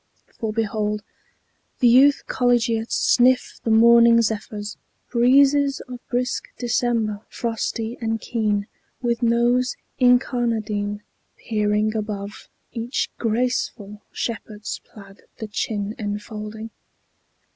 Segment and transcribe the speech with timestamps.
[0.33, 1.03] For behold
[1.77, 4.75] The youth collegiate sniff the morning zephyrs,
[5.11, 8.65] Breezes of brisk December, frosty and keen,
[9.03, 11.01] With nose incarnadine,
[11.37, 16.71] peering above Each graceful shepherd's plaid the chin enfolding.